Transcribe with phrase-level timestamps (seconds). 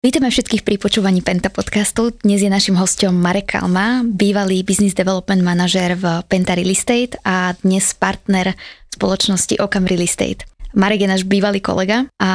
[0.00, 2.08] Vítame všetkých pri počúvaní Penta podcastu.
[2.24, 7.52] Dnes je našim hostom Marek Kalma, bývalý business development manažer v Penta Real Estate a
[7.60, 8.56] dnes partner
[8.96, 10.48] spoločnosti Okam Real Estate.
[10.72, 12.32] Marek je náš bývalý kolega a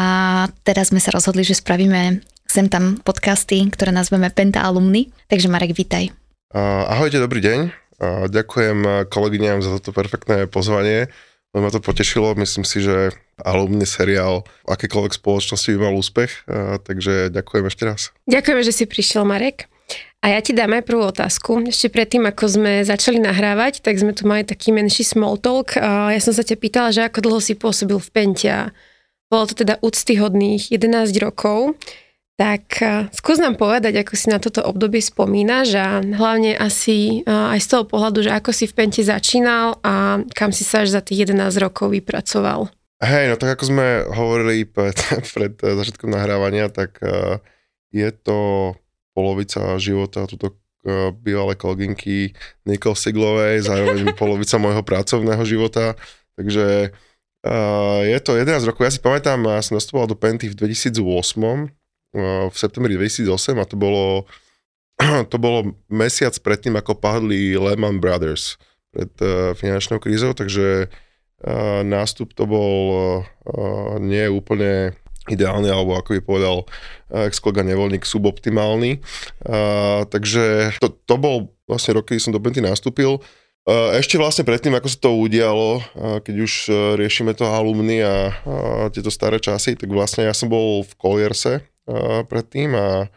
[0.62, 5.10] teraz sme sa rozhodli, že spravíme sem tam podcasty, ktoré nazveme Penta Alumny.
[5.26, 6.14] Takže Marek, vítaj.
[6.86, 7.60] Ahojte, dobrý deň.
[8.30, 11.10] Ďakujem kolegyňam za toto perfektné pozvanie.
[11.56, 16.44] Ma to potešilo, myslím si, že alumný seriál akékoľvek spoločnosti by mal úspech,
[16.84, 18.02] takže ďakujem ešte raz.
[18.28, 19.72] Ďakujeme, že si prišiel, Marek.
[20.20, 21.64] A ja ti dám aj prvú otázku.
[21.70, 25.80] Ešte predtým, ako sme začali nahrávať, tak sme tu mali taký menší small talk.
[25.80, 28.76] Ja som sa ťa pýtala, že ako dlho si pôsobil v Pentia.
[29.32, 31.80] Bolo to teda úctyhodných 11 rokov.
[32.36, 32.84] Tak
[33.16, 37.84] skús nám povedať, ako si na toto obdobie spomínaš a hlavne asi aj z toho
[37.88, 41.48] pohľadu, že ako si v Pente začínal a kam si sa až za tých 11
[41.64, 42.68] rokov vypracoval.
[43.00, 45.00] Hej, no tak ako sme hovorili pred,
[45.36, 47.00] pred eh, začiatkom nahrávania, tak
[47.96, 48.72] je to
[49.16, 50.60] polovica života tuto
[51.24, 52.36] bývalé kolegynky
[52.68, 55.96] Nikol Siglovej, zároveň polovica môjho pracovného života,
[56.36, 56.92] takže
[58.10, 58.90] je to 11 rokov.
[58.90, 61.70] Ja si pamätám, ja som nastupoval do Penty v 2008, uh,
[62.48, 64.24] v septembri 2008 a to bolo,
[65.32, 68.56] to bolo mesiac predtým, ako padli Lehman Brothers
[68.96, 70.88] pred uh, finančnou krízou, takže
[71.86, 73.22] nástup to bol
[74.02, 74.98] nie úplne
[75.30, 76.56] ideálny, alebo ako by povedal
[77.10, 79.02] ex-kolega Nevolník, suboptimálny.
[80.10, 83.22] takže to, to bol vlastne rok, kedy som do Benty nastúpil.
[83.98, 85.82] Ešte vlastne predtým, ako sa to udialo,
[86.22, 86.54] keď už
[87.02, 88.30] riešime to alumny a,
[88.94, 91.66] tieto staré časy, tak vlastne ja som bol v Collierse
[92.30, 93.10] predtým a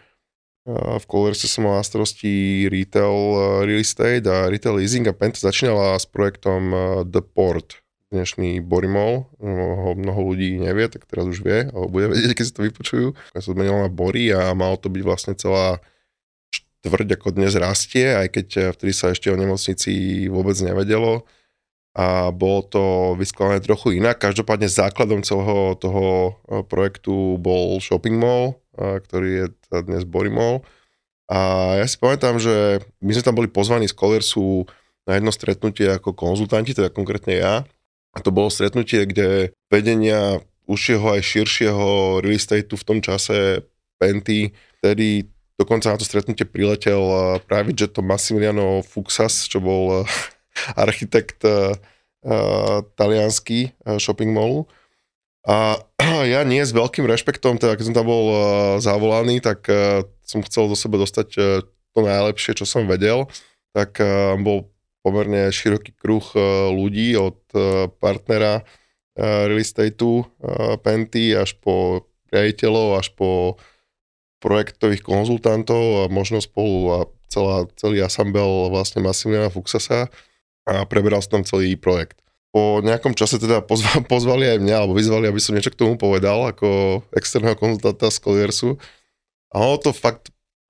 [0.69, 3.17] v Colierse som mal na starosti retail
[3.65, 6.77] real estate a retail leasing a Penta začínala s projektom
[7.09, 7.81] The Port,
[8.13, 12.53] dnešný Borimol, ho mnoho ľudí nevie, tak teraz už vie, alebo bude vedieť, keď si
[12.53, 13.09] to vypočujú.
[13.33, 15.81] Ja sa zmenil na Bory a malo to byť vlastne celá
[16.53, 18.47] štvrť, ako dnes rastie, aj keď
[18.77, 21.25] vtedy sa ešte o nemocnici vôbec nevedelo
[21.99, 22.83] a bolo to
[23.19, 24.23] vyskladané trochu inak.
[24.23, 29.47] Každopádne základom celého toho e, projektu bol shopping mall, e, ktorý je
[29.83, 30.63] dnes Borimol.
[31.27, 34.71] A ja si pamätám, že my sme tam boli pozvaní z Colorsu
[35.11, 37.55] na jedno stretnutie ako konzultanti, teda konkrétne ja.
[38.15, 40.39] A to bolo stretnutie, kde vedenia
[40.71, 43.67] užšieho aj širšieho real estateu v tom čase
[43.99, 45.27] Penty, ktorý
[45.59, 47.03] dokonca na to stretnutie priletel
[47.51, 50.07] práve to Massimiliano Fuxas, čo bol
[50.75, 51.75] architekt uh,
[52.99, 54.67] talianský shopping mallu.
[55.47, 55.81] A
[56.33, 58.41] ja nie s veľkým rešpektom, teda keď som tam bol uh,
[58.83, 61.45] zavolaný, tak uh, som chcel do seba dostať uh,
[61.95, 63.31] to najlepšie, čo som vedel.
[63.73, 64.69] Tak uh, bol
[65.09, 66.41] pomerne široký kruh e,
[66.75, 68.63] ľudí od e, partnera e,
[69.49, 70.29] real estateu
[70.85, 73.57] Penty až po riaditeľov, až po
[74.45, 76.99] projektových konzultantov a možno spolu a
[77.33, 80.13] celá, celý asambel vlastne Massimiliana Fuxasa
[80.69, 82.21] a preberal som tam celý projekt.
[82.53, 85.97] Po nejakom čase teda pozva, pozvali aj mňa, alebo vyzvali, aby som niečo k tomu
[85.97, 88.77] povedal, ako externého konzultanta z Coliersu.
[89.49, 90.29] A ono to fakt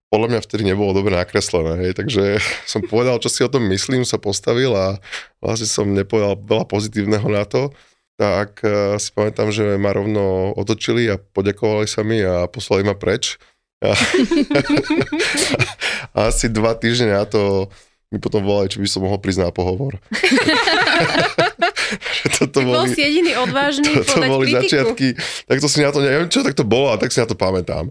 [0.08, 2.40] podľa mňa vtedy nebolo dobre nakreslené, hej, takže
[2.72, 4.96] som povedal, čo si o tom myslím, sa postavil a
[5.42, 7.74] vlastne som nepovedal veľa pozitívneho na to,
[8.18, 12.98] tak uh, si pamätám, že ma rovno otočili a poďakovali sa mi a poslali ma
[12.98, 13.38] preč.
[13.78, 13.94] A
[16.26, 17.70] asi dva týždne na to
[18.08, 20.00] mi potom volali, či by som mohol prísť na pohovor.
[22.38, 24.60] toto boli, bol si jediný odvážny to, to boli kritiku.
[24.60, 25.08] začiatky,
[25.48, 27.36] tak to si na to, neviem čo, tak to bolo a tak si na to
[27.36, 27.88] pamätám.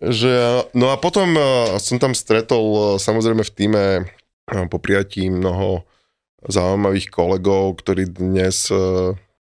[0.00, 5.28] Že, no a potom uh, som tam stretol uh, samozrejme v týme uh, po prijatí
[5.28, 5.84] mnoho
[6.40, 8.72] zaujímavých kolegov, ktorí dnes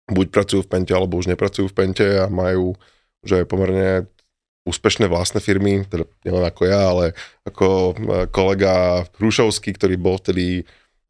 [0.06, 2.78] buď pracujú v Pente, alebo už nepracujú v Pente a majú
[3.24, 4.06] že pomerne
[4.64, 7.06] úspešné vlastné firmy, teda nielen ako ja, ale
[7.44, 8.00] ako
[8.32, 10.64] kolega Hrušovský, ktorý bol vtedy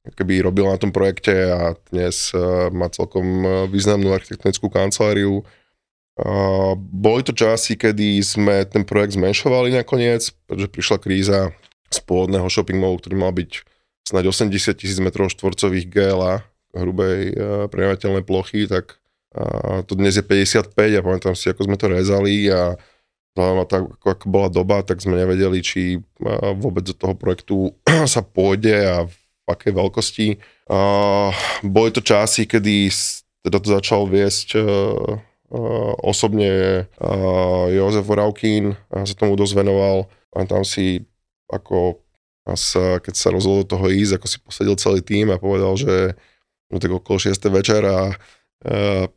[0.04, 5.48] keby robil na tom projekte a dnes uh, má celkom uh, významnú architektonickú kanceláriu.
[6.78, 11.40] Boli to časy, kedy sme ten projekt zmenšovali nakoniec, pretože prišla kríza
[11.90, 13.66] z pôvodného shopping mallu, ktorý mal byť
[14.06, 16.46] snáď 80 tisíc m štvorcových GLA,
[16.78, 17.34] hrubej
[17.74, 19.02] prenateľnej plochy, tak
[19.90, 22.78] to dnes je 55 a pamätám si, ako sme to rezali a
[23.34, 27.74] vzhľadom tak, ako, ako bola doba, tak sme nevedeli, či uh, vôbec do toho projektu
[28.14, 30.28] sa pôjde a v akej veľkosti.
[30.70, 31.34] Uh,
[31.66, 32.94] boli to časy, kedy
[33.44, 35.20] teda to začal viesť uh,
[35.52, 40.08] uh, osobne uh, Jozef Voravkín, a sa tomu dosť venoval.
[40.34, 41.04] A tam si
[41.52, 42.02] ako
[42.56, 46.16] sa, keď sa rozhodol do toho ísť, ako si posadil celý tým a povedal, že
[46.68, 47.40] no tak okolo 6.
[47.54, 48.12] večer a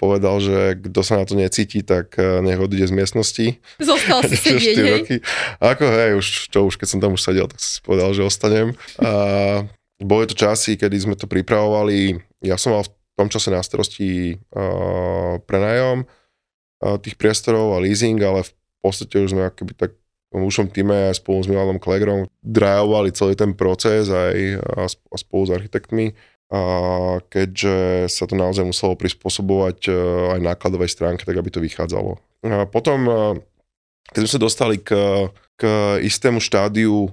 [0.02, 3.46] povedal, že kto sa na to necíti, tak nech odíde z miestnosti.
[3.78, 4.92] Zostal si sedieť, hej?
[4.98, 5.16] Roky.
[5.62, 8.74] Ako hej, už, čo už, keď som tam už sedel, tak si povedal, že ostanem.
[8.98, 9.62] A
[10.02, 12.20] boli to časy, kedy sme to pripravovali.
[12.44, 18.20] Ja som mal v tom čase na starosti uh, prenajom uh, tých priestorov a leasing,
[18.20, 18.52] ale v
[18.84, 19.96] podstate už sme akoby tak
[20.36, 25.16] v ušom týme aj spolu s Milanom Klegrom drajovali celý ten proces aj a, a
[25.16, 26.12] spolu s architektmi.
[26.46, 26.62] A
[27.26, 29.90] keďže sa to naozaj muselo prispôsobovať
[30.36, 32.22] aj nákladovej stránke, tak aby to vychádzalo.
[32.46, 33.10] A potom,
[34.14, 34.94] keď sme sa dostali k,
[35.58, 35.62] k
[36.06, 37.10] istému štádiu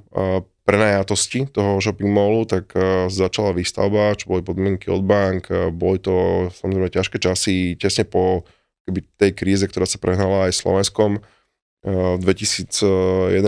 [0.63, 2.71] prenajatosti toho shopping mallu, tak
[3.09, 8.45] začala výstavba, čo boli podmienky od bank, boli to samozrejme ťažké časy, tesne po
[8.85, 11.25] keby, tej kríze, ktorá sa prehnala aj Slovenskom.
[11.83, 13.43] Uh, v 2011-2012,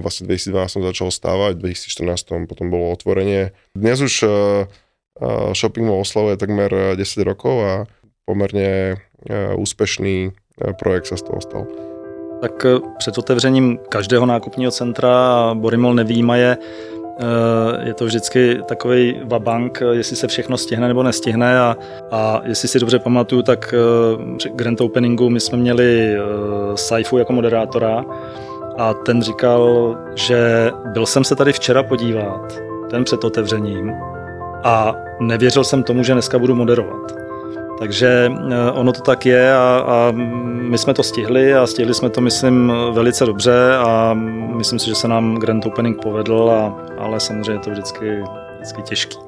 [0.00, 3.52] vlastne 2012 začalo stávať, v 2014 potom bolo otvorenie.
[3.76, 4.64] Dnes už uh,
[5.52, 7.72] shopping mall oslavuje takmer 10 rokov a
[8.24, 9.02] pomerne
[9.58, 10.30] úspešný
[10.78, 11.66] projekt sa z toho stal.
[12.40, 16.97] Tak eh, před otevřením každého nákupního centra, Borimol nevýjímaje, eh,
[17.82, 21.76] je to vždycky takový vabank, jestli se všechno stihne nebo nestihne a,
[22.10, 26.16] a jestli si dobře pamatuju, tak eh, při Grand Openingu my jsme měli
[26.74, 28.04] Saifu jako moderátora
[28.78, 32.58] a ten říkal, že byl jsem se tady včera podívat,
[32.90, 33.92] ten před otevřením
[34.64, 37.27] a nevěřil jsem tomu, že dneska budu moderovat.
[37.78, 40.10] Takže eh, ono to tak je a, a
[40.70, 44.14] my jsme to stihli a stihli jsme to, myslím, velice dobře a
[44.56, 48.22] myslím si, že se nám Grand Opening povedl, a, ale samozřejmě je to vždycky,
[48.54, 49.18] vždycky těžký.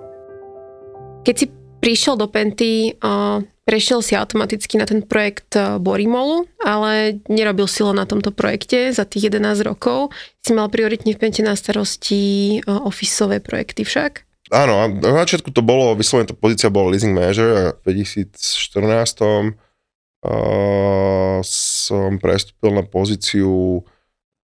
[1.23, 1.47] Keď si
[1.81, 7.97] prišiel do Penty, uh, prešiel si automaticky na ten projekt Borimolu, ale nerobil si len
[7.97, 10.11] na tomto projekte za tých 11 rokov.
[10.41, 14.30] Si mal prioritne v Pente na starosti ofisové projekty však?
[14.51, 19.55] Áno, na začiatku to bolo, vyslovene tá pozícia bola leasing manager a v 2014
[20.27, 23.87] uh, som prestúpil na pozíciu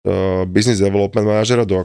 [0.06, 1.82] uh, business development manažera do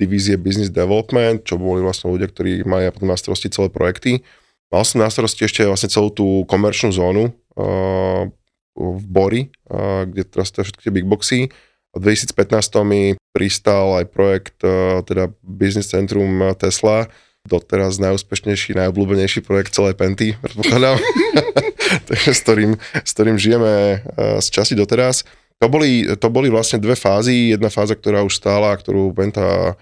[0.00, 4.24] divízie business development, čo boli vlastne ľudia, ktorí mali potom na starosti celé projekty.
[4.72, 7.28] Mal som na starosti ešte vlastne celú tú komerčnú zónu
[7.60, 8.24] uh,
[8.72, 11.52] v Bori, uh, kde teraz to všetky tie big boxy.
[11.94, 17.06] V 2015 mi pristal aj projekt, uh, teda Business Centrum Tesla,
[17.44, 20.96] doteraz najúspešnejší, najobľúbenejší projekt celej Penty, predpokladám,
[22.08, 25.22] takže s ktorým, s ktorým žijeme eh, z časti doteraz.
[25.62, 27.54] To boli, to boli vlastne dve fázy.
[27.54, 29.76] Jedna fáza, ktorá už stála, ktorú Penta eh,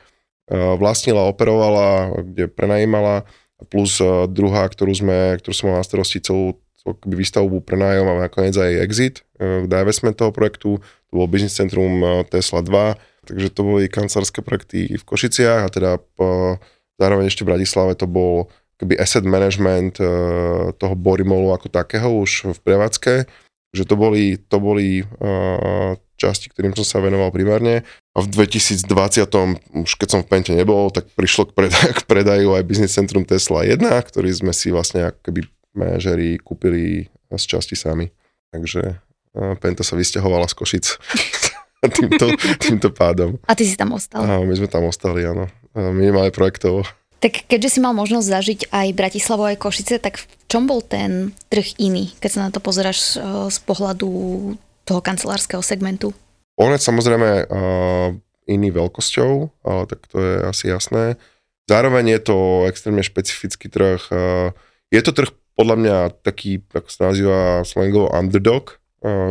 [0.53, 3.25] vlastnila, operovala, kde prenajímala,
[3.71, 6.59] plus eh, druhá, ktorú, sme, ktorú som mal na starosti celú
[7.07, 9.15] výstavbu prenájom a nakoniec aj exit
[9.71, 10.83] divestment toho projektu.
[10.83, 16.03] To bol Business Centrum Tesla 2, takže to boli kancelárske projekty v Košiciach a teda
[16.19, 16.59] po,
[17.03, 18.47] Zároveň ešte v Bratislave to bol
[18.79, 23.15] keby asset management uh, toho Borimolu ako takého už v prevádzke,
[23.75, 27.83] že to boli, to boli uh, časti, ktorým som sa venoval primárne.
[28.15, 28.87] A v 2020,
[29.87, 33.27] už keď som v Pente nebol, tak prišlo k, predaj, k predaju aj Business Centrum
[33.27, 35.41] Tesla 1, ktorý sme si vlastne ako keby
[35.75, 38.11] manažeri kúpili z časti sami.
[38.55, 40.87] Takže uh, Penta sa vysťahovala z Košic
[41.99, 43.39] týmto, týmto pádom.
[43.47, 44.23] A ty si tam ostal?
[44.23, 46.85] A my sme tam ostali, áno minimálne projektovo.
[47.23, 51.31] Tak keďže si mal možnosť zažiť aj Bratislavu, aj Košice, tak v čom bol ten
[51.47, 54.11] trh iný, keď sa na to pozeráš eh, z pohľadu
[54.83, 56.11] toho kancelárskeho segmentu?
[56.59, 58.13] On je samozrejme uh,
[58.45, 61.17] iný veľkosťou, ale tak to je asi jasné.
[61.65, 62.37] Zároveň je to
[62.69, 64.03] extrémne špecifický trh.
[64.13, 64.51] Uh,
[64.93, 68.83] je to trh podľa mňa taký, ako sa nazýva slangovo underdog,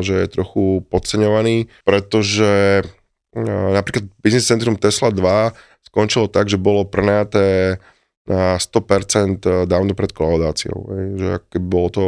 [0.04, 2.84] že je trochu podceňovaný, pretože
[3.34, 7.78] napríklad Business Centrum Tesla 2 skončilo tak, že bolo prenajaté
[8.24, 10.80] na 100% dávno pred kolaudáciou.
[11.20, 12.06] Že keby bolo to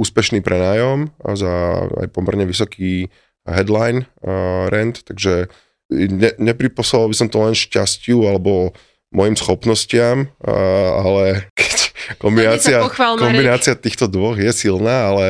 [0.00, 3.12] úspešný prenájom a za aj pomerne vysoký
[3.44, 5.52] headline uh, rent, takže
[5.92, 8.72] ne, nepriposlal by som to len šťastiu alebo
[9.12, 11.76] mojim schopnostiam, uh, ale keď
[12.16, 15.26] kombinácia, pochval, kombinácia týchto dvoch je silná, ale,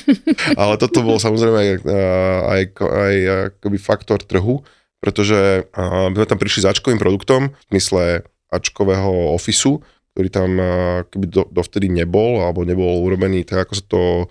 [0.60, 1.70] ale toto bol samozrejme aj,
[2.48, 3.14] aj, aj
[3.52, 4.64] akoby faktor trhu,
[4.98, 9.84] pretože uh, sme tam prišli s Ačkovým produktom, v smysle Ačkového ofisu,
[10.16, 10.50] ktorý tam
[11.14, 14.26] keby do, dovtedy nebol, alebo nebol urobený tak, ako sa to uh,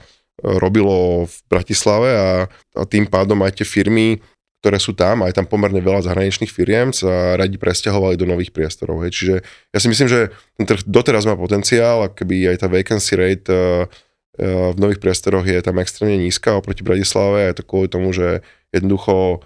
[0.59, 2.29] robilo v Bratislave a,
[2.75, 4.19] a tým pádom aj tie firmy,
[4.57, 9.05] ktoré sú tam, aj tam pomerne veľa zahraničných firiem, sa radi presťahovali do nových priestorov.
[9.05, 9.15] Hej.
[9.15, 13.13] Čiže ja si myslím, že ten trh doteraz má potenciál, a keby aj tá vacancy
[13.15, 17.67] rate uh, uh, v nových priestoroch je tam extrémne nízka oproti Bratislave a je to
[17.69, 18.43] kvôli tomu, že
[18.73, 19.45] jednoducho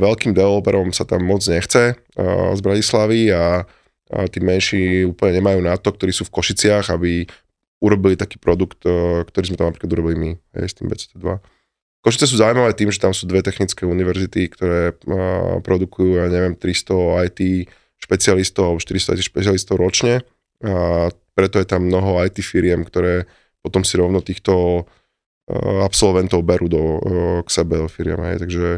[0.00, 3.62] veľkým developerom sa tam moc nechce z Bratislavy a,
[4.30, 7.26] tí menší úplne nemajú na to, ktorí sú v Košiciach, aby
[7.84, 11.26] urobili taký produkt, uh, ktorý sme tam napríklad urobili my, hej, s tým BCT2.
[12.04, 16.56] Košice sú zaujímavé tým, že tam sú dve technické univerzity, ktoré uh, produkujú, ja neviem,
[16.56, 17.40] 300 IT
[18.00, 20.24] špecialistov alebo 400 IT špecialistov ročne.
[20.64, 23.28] A preto je tam mnoho IT firiem, ktoré
[23.60, 26.84] potom si rovno týchto uh, absolventov berú do,
[27.44, 28.20] k sebe do firiem.
[28.20, 28.48] Hej.
[28.48, 28.68] Takže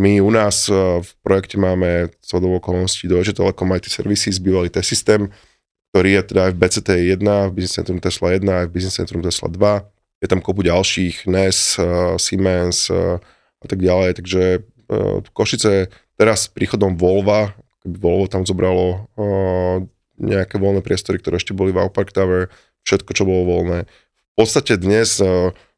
[0.00, 5.28] my u nás uh, v projekte máme celou okolností Deutsche Telekom IT Services, bývalý T-systém,
[5.92, 6.88] ktorý je teda aj v BCT
[7.20, 10.60] 1, v Business Centrum Tesla 1, aj v Business Centrum Tesla 2 je tam kopu
[10.64, 13.20] ďalších, NES, uh, Siemens uh,
[13.60, 14.42] a tak ďalej, takže
[15.30, 15.86] Košice
[16.18, 17.54] teraz s príchodom Volva,
[17.86, 19.06] keby Volvo tam zobralo
[20.18, 22.50] nejaké voľné priestory, ktoré ešte boli v Park Tower,
[22.82, 23.86] všetko, čo bolo voľné.
[23.86, 25.22] V podstate dnes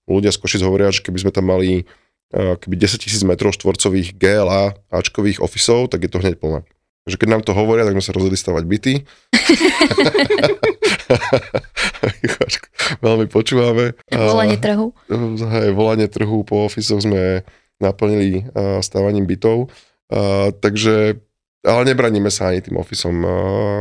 [0.08, 1.84] ľudia z Košic hovoria, že keby sme tam mali
[2.32, 6.64] keby 10 000 metrov štvorcových GLA Ačkových ofisov, tak je to hneď plné.
[7.02, 9.02] Takže keď nám to hovoria, tak sme sa rozhodli stavať byty.
[13.04, 13.98] Veľmi počúvame.
[14.08, 14.94] Volanie trhu.
[15.50, 17.42] Hej, volanie trhu po ofisoch sme
[17.82, 18.46] naplnili
[18.80, 19.66] stávaním bytov.
[20.62, 21.18] Takže,
[21.66, 23.26] ale nebraníme sa ani tým ofisom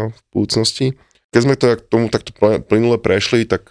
[0.10, 0.98] v budúcnosti.
[1.30, 2.34] Keď sme to k tomu takto
[2.66, 3.70] plynule prešli, tak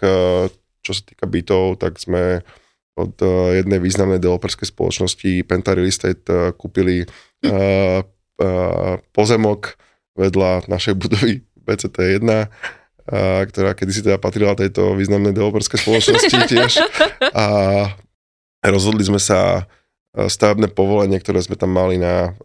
[0.81, 2.39] čo sa týka bytov, tak sme
[2.99, 3.15] od
[3.55, 7.07] jednej významnej developerskej spoločnosti Penta Real Estate kúpili
[9.15, 9.79] pozemok
[10.15, 12.27] vedľa našej budovy BCT1,
[13.47, 16.71] ktorá kedysi teda patrila tejto významnej developerskej spoločnosti tiež.
[17.31, 17.45] A
[18.67, 19.65] rozhodli sme sa
[20.11, 22.35] stavebné povolenie, ktoré sme tam mali na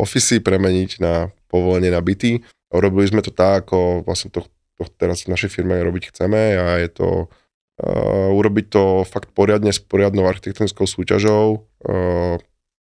[0.00, 2.40] ofisy, premeniť na povolenie na byty.
[2.72, 4.42] Robili sme to tak, ako vlastne to,
[4.80, 7.28] to teraz v našej firme robiť chceme a je to
[7.80, 12.36] uh, urobiť to fakt poriadne s poriadnou architektonickou súťažou, uh,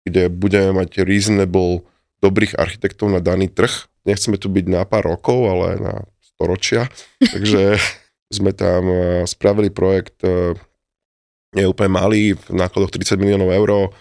[0.04, 1.88] kde budeme mať reasonable
[2.20, 3.88] dobrých architektov na daný trh.
[4.04, 6.92] Nechceme tu byť na pár rokov, ale na storočia.
[7.34, 7.80] Takže
[8.34, 8.98] sme tam e,
[9.30, 10.26] spravili projekt,
[11.54, 13.94] je úplne malý, v nákladoch 30 miliónov eur,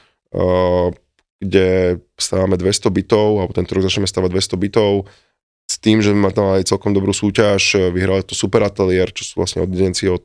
[1.42, 5.10] kde stávame 200 bytov, alebo tento rok začneme stavať 200 bytov,
[5.82, 9.66] tým, že sme tam aj celkom dobrú súťaž, vyhrali to Super Atelier, čo sú vlastne
[9.66, 10.22] oddenci od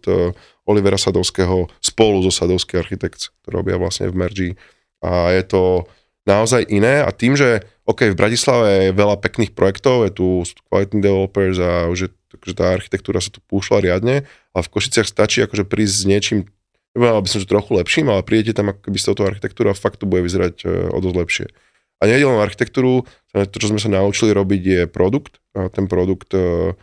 [0.69, 4.49] Olivera Sadovského spolu so Sadovský architekt, ktorý robia vlastne v Mergi
[5.01, 5.61] a je to
[6.27, 10.27] naozaj iné a tým, že OK, v Bratislave je veľa pekných projektov, je tu
[10.67, 15.07] kvalitní developers a už je, takže tá architektúra sa tu púšla riadne, ale v Košiciach
[15.07, 16.39] stačí akože prísť s niečím,
[16.91, 19.77] nepovedal by som, že trochu lepším, ale prídete tam ako keby s touto architektúrou a
[19.77, 21.47] fakt to bude vyzerať e, o dosť lepšie.
[21.97, 25.41] A nie len architektúru, to, čo sme sa naučili robiť, je produkt.
[25.57, 26.77] A ten produkt uh,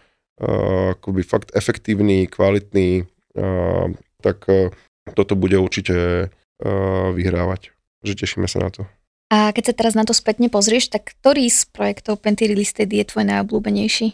[0.98, 3.06] akoby fakt efektívny, kvalitný,
[3.38, 4.74] uh, tak uh,
[5.14, 8.84] toto bude určite uh, vyhrávať že tešíme sa na to.
[9.32, 12.92] A keď sa teraz na to spätne pozrieš, tak ktorý z projektov Penty Real Estate
[12.92, 14.06] je tvoj najobľúbenejší?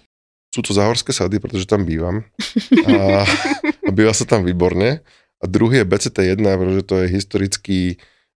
[0.55, 2.25] Sú to záhorské sady, pretože tam bývam.
[2.87, 3.27] A,
[3.89, 5.03] a býva sa tam výborne.
[5.43, 7.81] A druhý je BCT1, pretože to je historický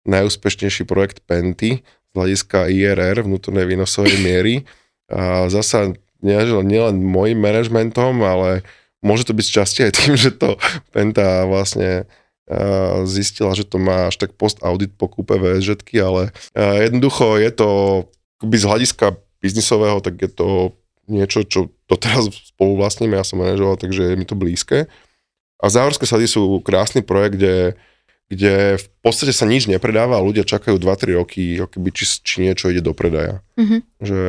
[0.04, 4.70] najúspešnejší projekt Penty z hľadiska IRR, vnútornej výnosovej miery.
[5.10, 8.62] A zasa nielen nie môjim manažmentom, ale
[9.02, 10.62] môže to byť časti aj tým, že to
[10.94, 12.06] Penta vlastne
[13.08, 17.70] zistila, že to má až tak post-audit po kúpe VSŽ, ale jednoducho je to
[18.44, 20.76] z hľadiska biznisového, tak je to
[21.08, 24.92] niečo, čo doteraz spolu vlastníme, ja som manažoval, takže je mi to blízke.
[25.64, 27.80] A Záhorské sady sú krásny projekt, kde,
[28.34, 31.62] kde v podstate sa nič nepredáva a ľudia čakajú 2-3 roky,
[31.94, 33.46] či, či niečo ide do predaja.
[33.58, 33.80] Mm-hmm.
[34.02, 34.22] Že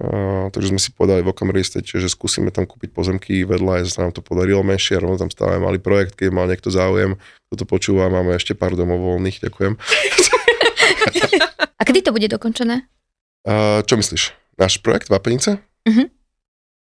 [0.00, 4.08] Uh, takže sme si povedali v Okamri že skúsime tam kúpiť pozemky vedľa, že sa
[4.08, 7.20] nám to podarilo menšie, rovno tam stále mali projekt, keď mal niekto záujem,
[7.52, 9.76] kto to počúva, máme ešte pár domov voľných, ďakujem.
[11.80, 12.88] A kedy to bude dokončené?
[13.44, 14.32] Uh, čo myslíš?
[14.56, 15.60] Náš projekt Vápenice?
[15.84, 16.08] Uh-huh.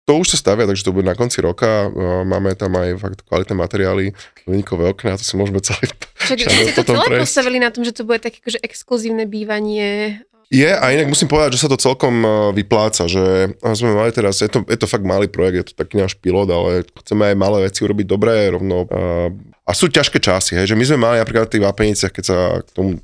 [0.05, 1.89] To už sa stavia, takže to bude na konci roka.
[2.29, 4.05] Máme tam aj fakt kvalitné materiály,
[4.45, 5.89] hliníkové okná, to si môžeme celý...
[6.21, 10.21] Však ste to celé postavili na tom, že to bude také akože exkluzívne bývanie
[10.53, 14.45] je a inak musím povedať, že sa to celkom e, vypláca, že sme mali teraz,
[14.45, 17.35] je to, je to fakt malý projekt, je to taký náš pilot, ale chceme aj
[17.37, 18.85] malé veci urobiť dobré rovno.
[18.85, 19.33] A,
[19.65, 22.37] a sú ťažké časy, hej, že my sme mali napríklad v tých vápeniciach, keď sa
[22.61, 23.01] k tomu,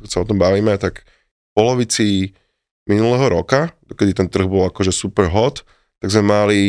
[0.00, 2.32] keď sa o tom bavíme, tak v polovici
[2.88, 5.68] minulého roka, kedy ten trh bol akože super hot,
[6.00, 6.60] tak sme mali,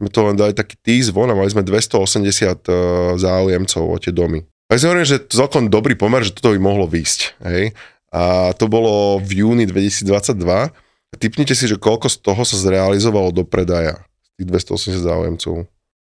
[0.00, 2.74] sme to len dali taký tease von a mali sme 280 uh, e,
[3.20, 4.42] záujemcov o tie domy.
[4.72, 7.20] Tak si hovorím, že to celkom dobrý pomer, že toto by mohlo výjsť.
[7.44, 7.76] Hej?
[8.08, 10.40] A to bolo v júni 2022.
[11.20, 15.54] Typnite si, že koľko z toho sa zrealizovalo do predaja z tých 280 záujemcov.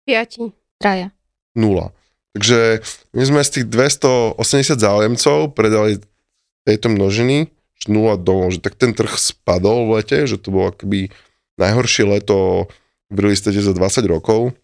[0.09, 0.81] 5.
[0.81, 1.13] Traja.
[1.53, 1.93] Nula.
[2.33, 2.81] Takže
[3.13, 4.41] my sme z tých 280
[4.81, 6.01] záujemcov predali
[6.65, 7.53] tejto množiny
[7.89, 11.13] nula domov, že tak ten trh spadol v lete, že to bolo akoby
[11.57, 12.69] najhoršie leto
[13.13, 14.57] v real estate za 20 rokov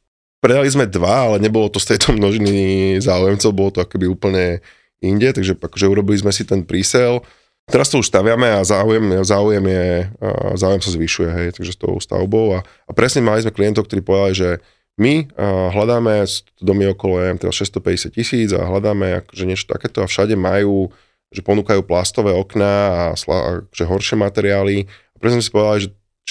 [0.42, 4.58] predali sme dva, ale nebolo to z tejto množiny záujemcov, bolo to akoby úplne
[4.98, 7.22] inde, takže akože urobili sme si ten prísel.
[7.70, 10.10] Teraz to už staviame a záujem, záujem, je,
[10.58, 14.02] záujem sa zvyšuje, hej, takže s tou stavbou a, a presne mali sme klientov, ktorí
[14.02, 14.50] povedali, že
[14.98, 15.30] my
[15.70, 16.26] hľadáme
[16.58, 20.90] domy okolo neviem, teda 650 tisíc a hľadáme akože niečo takéto a všade majú,
[21.30, 24.90] že ponúkajú plastové okná a, a že horšie materiály.
[25.14, 25.90] A presne si povedali, že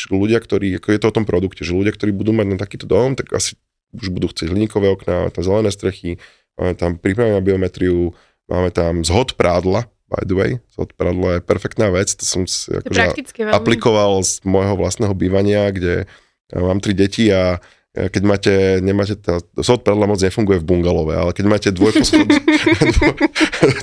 [0.10, 2.89] ľudia, ktorí, ako je to o tom produkte, že ľudia, ktorí budú mať na takýto
[2.89, 3.60] dom, tak asi
[3.93, 6.17] už budú chcieť hliníkové okná, tam zelené strechy,
[6.55, 8.15] máme tam prípravy na biometriu,
[8.48, 12.72] máme tam zhod prádla, by the way, zhod prádla je perfektná vec, to som si
[12.72, 13.15] akože
[13.51, 16.08] aplikoval z môjho vlastného bývania, kde
[16.55, 17.60] mám tri deti a
[17.91, 22.24] keď máte, nemáte, tá, zhod prádla moc nefunguje v bungalove, ale keď máte dvojposled,
[22.96, 23.15] dvoj,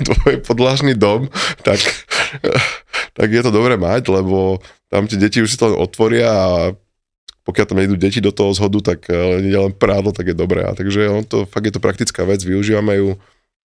[0.01, 1.29] dvojpodlažný dom,
[1.61, 1.77] tak,
[3.19, 6.51] tak je to dobré mať, lebo tam tie deti už si to len otvoria a
[7.43, 10.63] pokiaľ tam idú deti do toho zhodu, tak eh, nie len prádlo, tak je dobré.
[10.63, 13.09] A takže on to, fakt je to praktická vec, využívame ju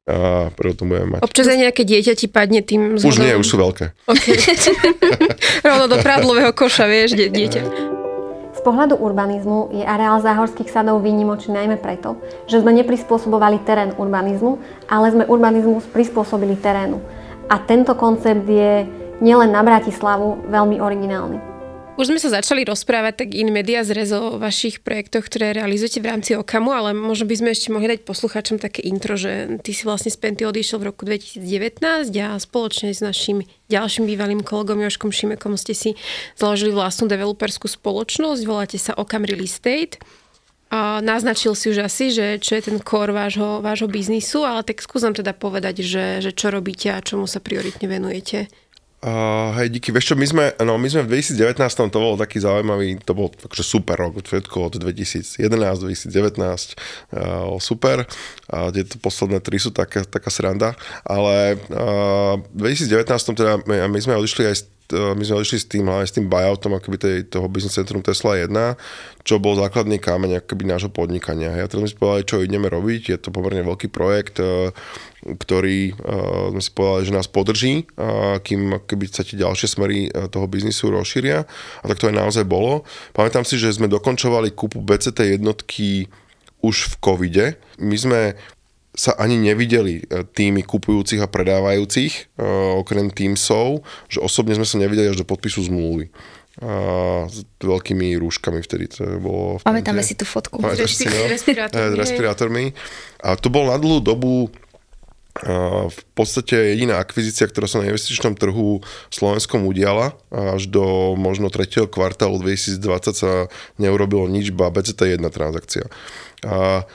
[0.05, 1.21] a preto to budeme mať.
[1.25, 3.09] Občas aj nejaké dieťa ti padne tým zhodom?
[3.09, 3.97] Už nie, už sú veľké.
[4.05, 4.37] Okay.
[5.69, 7.63] Rovno do prádlového koša, vieš, dieťa.
[8.53, 14.61] Z pohľadu urbanizmu je areál záhorských sadov výnimočný najmä preto, že sme neprispôsobovali terén urbanizmu,
[14.93, 17.01] ale sme urbanizmus prispôsobili terénu.
[17.49, 18.85] A tento koncept je
[19.23, 21.55] nielen na Bratislavu veľmi originálny.
[21.95, 26.11] Už sme sa začali rozprávať tak in media zrezo o vašich projektoch, ktoré realizujete v
[26.11, 29.87] rámci Okamu, ale možno by sme ešte mohli dať poslucháčom také intro, že ty si
[29.87, 31.79] vlastne z Penty odišiel v roku 2019
[32.19, 35.95] a spoločne s našim ďalším bývalým kolegom Joškom Šimekom ste si
[36.35, 40.03] založili vlastnú developerskú spoločnosť, voláte sa Okam Real Estate.
[40.75, 44.83] A naznačil si už asi, že čo je ten core vášho, vášho biznisu, ale tak
[44.83, 48.51] skúsam teda povedať, že, že čo robíte a čomu sa prioritne venujete.
[49.05, 49.93] Uh, hej, díky.
[49.93, 53.29] Vieš čo, my sme, no, my sme v 2019, to bol taký zaujímavý, to bol
[53.29, 58.09] akože super rok, všetko od 2011, 2019, uh, super.
[58.49, 60.73] A tieto posledné tri sú taká, taká sranda,
[61.05, 63.05] ale uh, v 2019
[63.37, 66.77] teda my, my sme odišli aj my sme odišli s tým, hlavne s tým buyoutom
[66.77, 68.53] akoby tej, toho business centrum Tesla 1,
[69.25, 71.57] čo bol základný kameň akoby nášho podnikania.
[71.57, 74.45] Ja teraz sme si povedali, čo ideme robiť, je to pomerne veľký projekt,
[75.25, 80.13] ktorý uh, sme si povedali, že nás podrží, uh, kým keby sa tie ďalšie smery
[80.29, 81.49] toho biznisu rozšíria.
[81.81, 82.85] A tak to aj naozaj bolo.
[83.17, 86.13] Pamätám si, že sme dokončovali kúpu BCT jednotky
[86.65, 87.47] už v covide.
[87.77, 88.21] My sme
[88.95, 95.11] sa ani nevideli tými kupujúcich a predávajúcich, uh, okrem Teamsov, že osobne sme sa nevideli
[95.11, 96.15] až do podpisu zmluvy
[96.63, 99.59] a s veľkými rúškami vtedy to bolo.
[99.67, 100.63] Pamätáme si tú fotku.
[100.79, 100.79] S
[101.99, 102.71] respirátormi.
[103.27, 104.55] A to bol na dlhú dobu
[105.91, 108.79] v podstate jediná akvizícia, ktorá sa na investičnom trhu
[109.11, 111.91] Slovenskom udiala až do možno 3.
[111.91, 112.79] kvartálu 2020
[113.11, 115.91] sa neurobilo nič, ba BCT jedna transakcia.
[116.47, 116.87] A,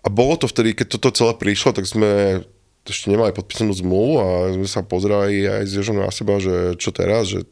[0.00, 2.42] a bolo to vtedy, keď toto celé prišlo, tak sme
[2.88, 6.90] ešte nemali podpísanú zmluvu a sme sa pozerali aj s Jožom na seba, že čo
[6.90, 7.44] teraz, že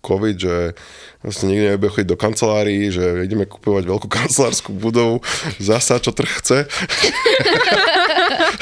[0.00, 0.72] COVID, že
[1.20, 5.20] vlastne nikto nebude chodiť do kancelárií, že ideme kupovať veľkú kancelárskú budovu,
[5.60, 6.58] zasa čo trh chce.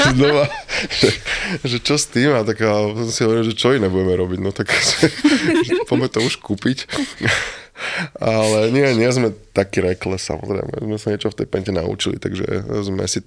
[0.19, 0.51] Znova,
[0.99, 1.11] že,
[1.63, 2.35] že čo s tým?
[2.35, 4.75] A tak a som si hovoril, že čo iné budeme robiť, no tak
[5.89, 6.91] poďme to už kúpiť.
[8.19, 10.83] Ale nie, nie sme takí rekle, samozrejme.
[10.83, 12.45] Sme sa niečo v tej pente naučili, takže
[12.83, 13.23] sme si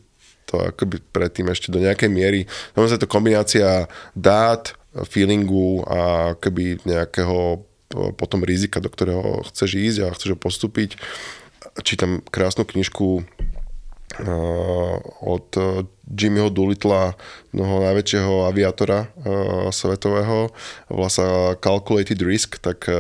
[0.50, 2.50] to akoby predtým ešte do nejakej miery.
[2.76, 3.70] Samozrejme, to kombinácia
[4.18, 4.76] dát,
[5.08, 7.64] feelingu a keby nejakého
[8.20, 11.00] potom rizika, do ktorého chceš ísť a chceš ho postúpiť.
[11.84, 13.24] Čítam krásnu knižku
[15.24, 15.48] od
[16.04, 17.16] Jimmyho Doolitla,
[17.56, 19.08] mnoho najväčšieho aviátora
[19.72, 20.52] svetového,
[20.92, 22.92] volá sa Calculated Risk, tak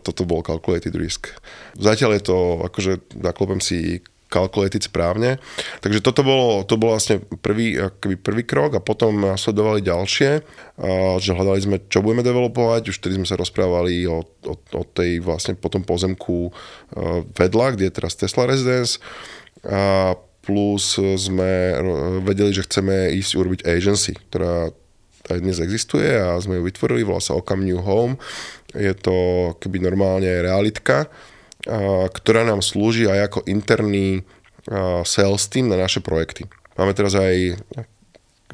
[0.00, 1.36] toto bol Calculated Risk.
[1.76, 5.42] Zatiaľ je to, akože zaklopem si calculated správne.
[5.82, 10.30] Takže toto bolo, to bol vlastne prvý, akoby prvý krok a potom nasledovali ďalšie,
[11.18, 15.18] že hľadali sme, čo budeme developovať, už vtedy sme sa rozprávali o, o, o tej
[15.18, 16.54] vlastne potom pozemku
[17.34, 19.02] vedľa, kde je teraz Tesla Residence
[19.66, 21.76] a plus sme
[22.22, 24.72] vedeli, že chceme ísť urobiť agency, ktorá
[25.30, 28.18] aj dnes existuje a sme ju vytvorili, volá sa Ocam New Home.
[28.74, 29.14] Je to
[29.58, 31.10] keby normálne realitka,
[32.14, 34.22] ktorá nám slúži aj ako interný
[35.04, 36.46] sales team na naše projekty.
[36.78, 37.58] Máme teraz aj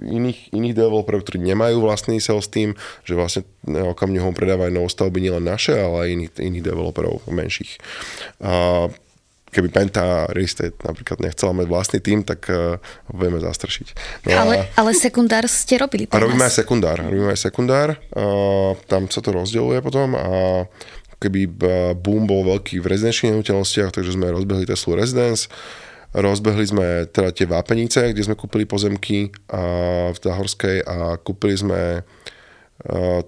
[0.02, 2.74] iných, iných developerov, ktorí nemajú vlastný sales team,
[3.06, 7.78] že vlastne okamňuhom predávajú novostavby nielen naše, ale aj iných, iných developerov menších.
[9.56, 13.86] Keby Penta Real Estate napríklad nechcela mať vlastný tým, tak uh, ho budeme zastršiť.
[14.28, 17.00] No ale, a, ale sekundár ste robili A robíme aj sekundár.
[17.00, 17.96] Robíme aj sekundár.
[18.12, 20.28] Uh, tam sa to rozdeľuje potom a
[21.16, 21.48] keby
[21.96, 25.48] boom bol veľký v rezidenčných nehnuteľnostiach, takže sme rozbehli Tesla Residence
[26.16, 29.60] Rozbehli sme teda tie Vápenice, kde sme kúpili pozemky a
[30.08, 32.00] v Záhorskej a kúpili sme,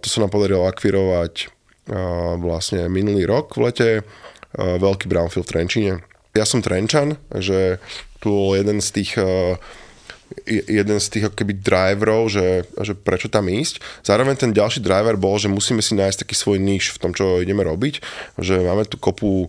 [0.00, 1.52] to sa nám podarilo akvirovať
[2.40, 3.90] vlastne minulý rok v lete,
[4.56, 5.92] veľký brownfield v Trenčine.
[6.36, 7.80] Ja som Trenčan, že
[8.18, 9.12] tu bol jeden z tých
[10.48, 13.80] jeden z tých keby driverov, že, že prečo tam ísť.
[14.04, 17.40] Zároveň ten ďalší driver bol, že musíme si nájsť taký svoj níž v tom, čo
[17.40, 18.04] ideme robiť,
[18.36, 19.48] že máme tu kopu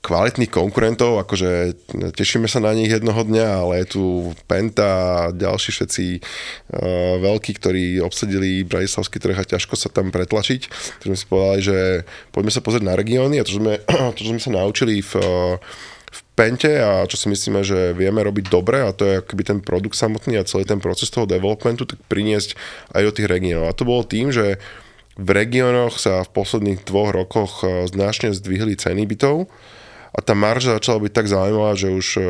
[0.00, 1.74] kvalitných konkurentov, akože
[2.14, 4.02] tešíme sa na nich jednoho dňa, ale je tu
[4.46, 10.60] Penta a ďalší všetci uh, veľkí, ktorí obsadili Bratislavský trh a ťažko sa tam pretlačiť.
[11.02, 11.78] Takže sme si povedali, že
[12.30, 13.72] poďme sa pozrieť na regióny a to, sme,
[14.16, 15.12] to, sme sa naučili v,
[16.10, 19.58] v Pente a čo si myslíme, že vieme robiť dobre a to je akoby ten
[19.62, 22.58] produkt samotný a celý ten proces toho developmentu, tak priniesť
[22.92, 23.70] aj do tých regiónov.
[23.70, 24.60] A to bolo tým, že
[25.16, 29.48] v regiónoch sa v posledných dvoch rokoch e, značne zdvihli ceny bytov
[30.12, 32.22] a tá marža začala byť tak zaujímavá, že už e,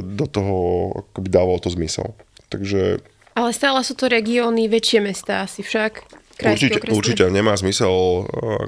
[0.00, 0.56] do toho
[1.04, 2.16] akoby dávalo to zmysel.
[2.48, 3.04] Takže...
[3.36, 6.18] Ale stále sú to regióny, väčšie mesta asi však.
[6.40, 8.20] Určite, určite nemá zmysel e,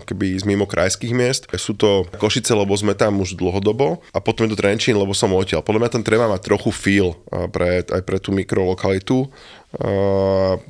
[0.04, 1.48] keby z mimo krajských miest.
[1.56, 5.32] Sú to Košice, lebo sme tam už dlhodobo a potom je to Trenčín, lebo som
[5.32, 5.64] odtiaľ.
[5.64, 7.16] Podľa mňa tam treba mať trochu feel
[7.48, 9.24] pre, aj pre tú mikrolokalitu,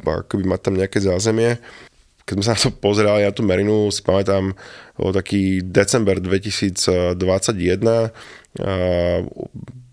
[0.07, 1.59] akoby mať tam nejaké zázemie
[2.33, 4.57] keď sme sa na to pozerali, na tú Merinu, si pamätám,
[4.97, 7.21] bol taký december 2021,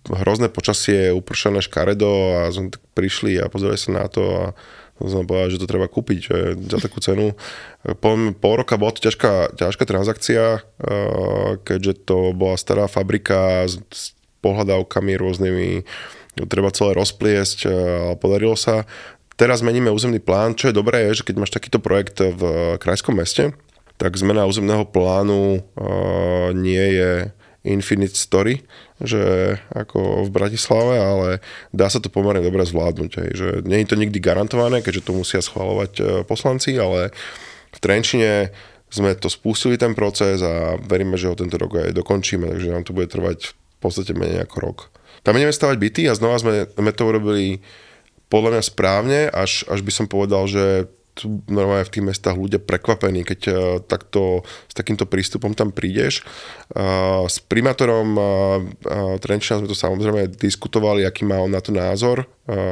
[0.08, 4.56] hrozné počasie, upršané škaredo a sme tak prišli a pozerali sa na to a
[5.04, 7.36] som povedal, že to treba kúpiť že za takú cenu.
[8.04, 10.64] Po, pol roka bola to ťažká, ťažká transakcia,
[11.64, 14.12] keďže to bola stará fabrika s, s
[14.44, 15.72] pohľadávkami rôznymi,
[16.48, 18.88] treba celé rozpliesť, ale podarilo sa.
[19.40, 23.16] Teraz meníme územný plán, čo je dobré, je, že keď máš takýto projekt v krajskom
[23.16, 23.56] meste,
[23.96, 27.32] tak zmena územného plánu uh, nie je
[27.64, 28.68] infinite story,
[29.00, 31.28] že ako v Bratislave, ale
[31.72, 33.12] dá sa to pomerne dobre zvládnuť.
[33.16, 37.16] Aj, že nie je to nikdy garantované, keďže to musia schvalovať uh, poslanci, ale
[37.72, 38.52] v Trenčine
[38.92, 42.84] sme to spustili ten proces a veríme, že ho tento rok aj dokončíme, takže nám
[42.84, 44.78] to bude trvať v podstate menej ako rok.
[45.24, 47.64] Tam ideme stavať byty a znova sme, sme to urobili
[48.30, 50.88] podľa mňa správne, až, až by som povedal, že
[51.20, 56.24] tu normálne v tých mestách ľudia prekvapení, keď uh, takto, s takýmto prístupom tam prídeš.
[56.72, 62.24] Uh, s primátorom uh, Trenčina sme to samozrejme diskutovali, aký má on na to názor,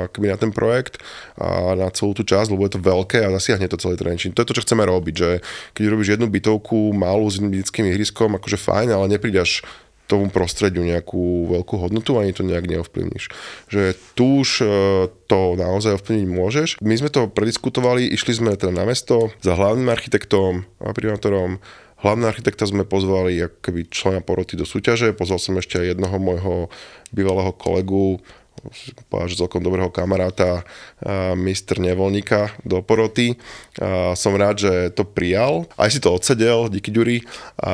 [0.09, 0.97] keby na ten projekt
[1.37, 4.33] a na celú tú časť, lebo je to veľké a zasiahne to celý Trenčín.
[4.33, 5.29] To je to, čo chceme robiť, že
[5.77, 9.61] keď robíš jednu bytovku malú s jedným detským ihriskom, akože fajn, ale neprídaš
[10.07, 13.27] tomu prostrediu nejakú veľkú hodnotu, ani to nejak neovplyvníš.
[13.67, 13.83] Že
[14.15, 14.67] tu už e,
[15.27, 16.69] to naozaj ovplyvniť môžeš.
[16.79, 21.59] My sme to prediskutovali, išli sme teda na mesto za hlavným architektom a primátorom
[21.97, 26.55] Hlavného architekta sme pozvali keby člena poroty do súťaže, pozval som ešte aj jednoho môjho
[27.09, 28.21] bývalého kolegu,
[29.07, 30.63] povedal, že celkom dobrého kamaráta,
[31.37, 33.37] mistr nevoľníka do poroty.
[33.77, 35.69] A som rád, že to prijal.
[35.77, 37.23] Aj si to odsedel, díky Ďuri.
[37.61, 37.71] A...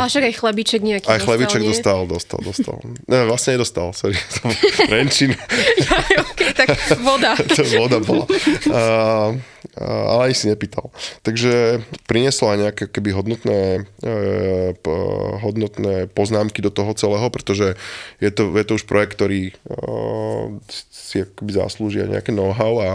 [0.00, 2.78] Ale však aj chlebiček nejaký Aj chlebiček dostal, dostal, dostal.
[3.08, 4.16] Ne, vlastne nedostal, sorry.
[4.92, 5.32] Renčín.
[5.84, 7.34] ja, okay, tak voda.
[7.56, 8.24] to voda bola.
[8.70, 8.82] A,
[9.80, 10.92] ale aj si nepýtal.
[11.26, 14.10] Takže prinieslo aj nejaké keby hodnotné, e,
[15.42, 17.74] hodnotné poznámky do toho celého, pretože
[18.22, 19.54] je to, je to už projekt, ktorý e,
[20.68, 22.90] si akoby zaslúžia nejaké know-how a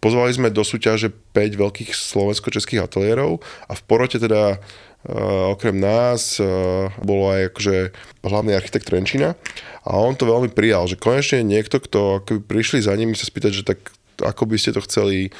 [0.00, 4.60] pozvali sme do súťaže 5 veľkých slovensko-českých ateliérov a v porote teda
[5.06, 7.94] Uh, okrem nás uh, bolo aj akože
[8.26, 9.38] hlavný architekt Trenčina
[9.86, 13.52] a on to veľmi prijal, že konečne niekto, kto akoby prišli za nimi sa spýtať,
[13.54, 13.78] že tak
[14.18, 15.30] ako by ste to chceli,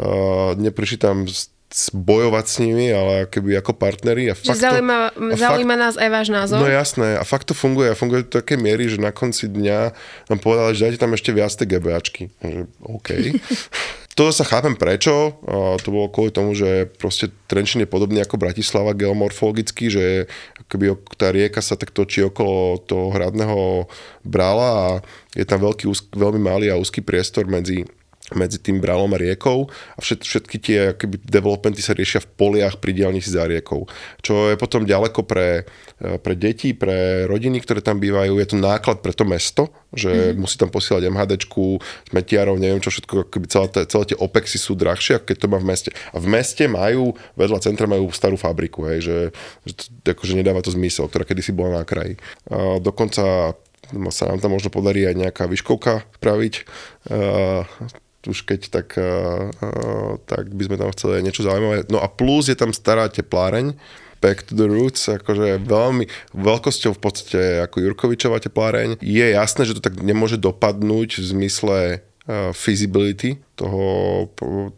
[0.00, 1.28] uh, neprišli tam
[1.96, 4.28] bojovať s nimi, ale keby ako partneri.
[4.28, 6.58] A fakt zaujíma, to, a zaujíma fakt, nás aj váš názor?
[6.60, 7.92] No jasné, a fakt to funguje.
[7.92, 9.78] A funguje to také miery, že na konci dňa
[10.28, 12.22] nám povedali, že dajte tam ešte viac tie GBAčky.
[12.84, 13.08] OK.
[14.18, 15.40] to sa chápem prečo.
[15.48, 20.04] A to bolo kvôli tomu, že proste Trenčín je podobný ako Bratislava geomorfologicky, že
[20.68, 23.88] keby tá rieka sa tak točí okolo toho hradného
[24.28, 24.88] brála a
[25.32, 27.88] je tam veľký, veľmi malý a úzky priestor medzi
[28.34, 32.78] medzi tým bralom a riekou a všet, všetky tie akoby, developmenty sa riešia v poliach
[32.78, 33.86] pri diálnici za riekou.
[34.20, 35.64] Čo je potom ďaleko pre,
[36.00, 38.38] e, pre deti, pre rodiny, ktoré tam bývajú.
[38.38, 40.38] Je to náklad pre to mesto, že mm-hmm.
[40.40, 41.64] musí tam posielať MHDčku,
[42.10, 45.68] smetiarov, neviem čo všetko, akoby celé, celé tie OPEXy sú drahšie, keď to má v
[45.68, 45.90] meste.
[46.12, 49.18] A v meste majú, vedľa centra majú starú fabriku, hej, že,
[49.68, 52.16] že to, akože nedáva to zmysel, ktorá kedysi bola na kraji.
[52.48, 53.54] A dokonca
[53.92, 56.54] sa nám tam možno podarí aj nejaká výškovka spraviť
[58.26, 59.50] už keď tak, uh,
[60.26, 61.90] tak by sme tam chceli niečo zaujímavé.
[61.90, 63.74] No a plus je tam stará tepláreň,
[64.22, 69.02] back to the roots, akože veľmi veľkosťou v podstate ako Jurkovičová tepláreň.
[69.02, 73.82] Je jasné, že to tak nemôže dopadnúť v zmysle uh, feasibility toho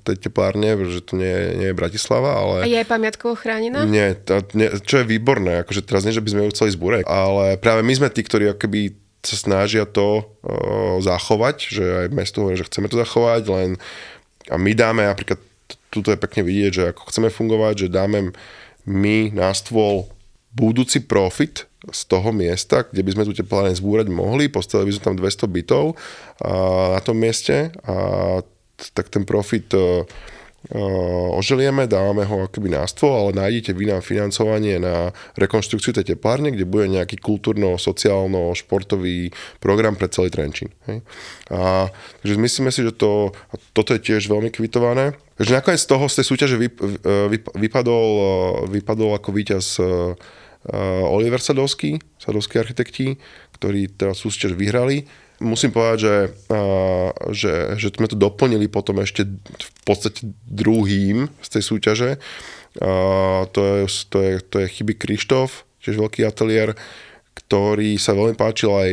[0.09, 2.57] tej teplárne, že to nie, nie je Bratislava, ale...
[2.64, 3.85] A je aj pamiatkovo chránená?
[3.85, 7.04] Nie, to, nie, čo je výborné, akože teraz nie, že by sme ju chceli zbúrať,
[7.04, 12.44] ale práve my sme tí, ktorí akoby sa snažia to uh, zachovať, že aj mesto
[12.44, 13.70] hovorí, že chceme to zachovať, len
[14.52, 15.40] a my dáme napríklad,
[15.88, 18.37] tuto je pekne vidieť, že ako chceme fungovať, že dáme
[18.84, 20.12] my na stôl
[20.52, 25.06] budúci profit z toho miesta, kde by sme tu tepláreň zbúrať mohli, postavili by sme
[25.12, 25.84] tam 200 bytov
[26.40, 27.96] a, na tom mieste a
[28.92, 30.04] tak ten profit uh,
[31.37, 36.57] oželieme, dávame ho akoby na stôl, ale nájdete vy nám financovanie na rekonštrukciu tej teplárne,
[36.57, 39.29] kde bude nejaký kultúrno-sociálno-športový
[39.61, 40.72] program pre celý Trenčín.
[40.88, 41.05] Hej?
[41.53, 41.92] A,
[42.24, 45.12] takže myslíme si, že to, a toto je tiež veľmi kvitované.
[45.37, 48.09] Takže nakoniec z toho z tej súťaže vyp, vyp, vypadol,
[48.70, 49.83] vypadol ako víťaz
[51.12, 53.20] Oliver Sadovský, Sadovský architekti,
[53.61, 55.05] ktorí teraz súťaž vyhrali
[55.44, 56.16] musím povedať, že,
[57.30, 62.11] že, že sme to doplnili potom ešte v podstate druhým z tej súťaže.
[62.80, 66.74] To je, to je, to je Chyby Krištof, tiež veľký ateliér,
[67.37, 68.90] ktorý sa veľmi páčil aj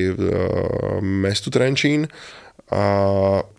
[1.01, 2.05] mestu Trenčín
[2.71, 2.83] a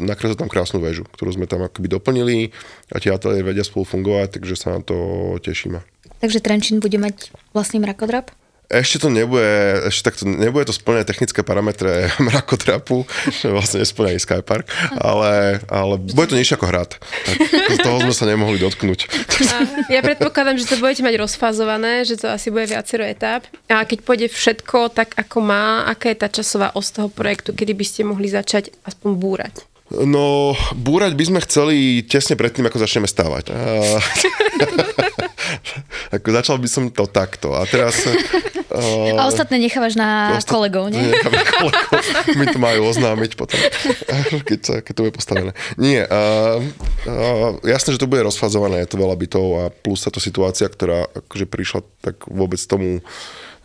[0.01, 2.49] nakreslil tam krásnu väžu, ktorú sme tam akoby doplnili
[2.89, 4.97] a tie ateliéry vedia spolu fungovať, takže sa na to
[5.45, 5.85] tešíme.
[6.23, 8.31] Takže Trenčín bude mať vlastný mrakodrap?
[8.73, 13.05] Ešte to nebude, ešte takto, nebude to splňať technické parametre mrakotrapu,
[13.45, 16.91] vlastne nesplňa aj Skypark, ale, ale bude to nižšie ako hrad.
[17.53, 19.13] Tak z toho sme sa nemohli dotknúť.
[19.93, 23.45] Ja predpokladám, že to budete mať rozfázované, že to asi bude viacero etáp.
[23.69, 27.77] A keď pôjde všetko tak, ako má, aká je tá časová os toho projektu, kedy
[27.77, 29.55] by ste mohli začať aspoň búrať?
[29.93, 33.53] No, búrať by sme chceli tesne predtým, ako začneme stávať.
[36.17, 37.53] ako začal by som to takto.
[37.53, 38.09] A teraz...
[38.73, 40.49] Uh, a ostatné nechávaš na ostat...
[40.49, 41.13] kolegov, nie?
[41.21, 41.69] kolegov.
[42.41, 43.61] Mi to majú oznámiť potom,
[44.49, 45.53] keď, sa, keď to bude postavené.
[45.77, 46.57] Nie, uh,
[47.05, 51.05] uh, jasné, že to bude rozfazované, je to veľa bytov a plus táto situácia, ktorá
[51.13, 53.05] akože prišla, tak vôbec tomu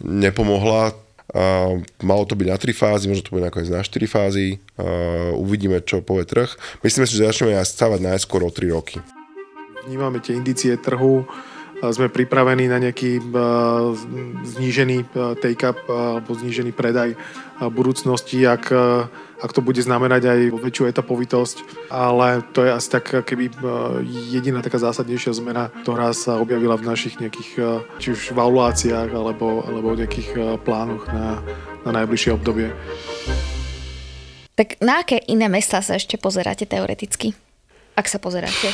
[0.03, 0.91] nepomohla.
[1.27, 4.59] Uh, malo to byť na tri fázy, možno to bude nakoniec na štyri fázy.
[4.75, 6.51] Uh, uvidíme, čo povie trh.
[6.83, 8.99] Myslíme si, že začneme aj stávať najskôr o tri roky.
[9.87, 11.23] Vnímame tie indície trhu,
[11.81, 13.21] sme pripravení na nejaký
[14.57, 17.13] znížený take-up alebo znížený predaj
[17.61, 18.73] budúcnosti, ak,
[19.37, 21.89] ak to bude znamenať aj väčšiu etapovitosť.
[21.93, 23.53] Ale to je asi tak keby
[24.05, 27.49] jediná taká zásadnejšia zmena, ktorá sa objavila v našich nejakých
[28.01, 31.41] či už valuáciách alebo, alebo nejakých plánoch na,
[31.85, 32.73] na najbližšie obdobie.
[34.57, 37.37] Tak na aké iné mesta sa ešte pozeráte teoreticky?
[37.93, 38.73] Ak sa pozeráte?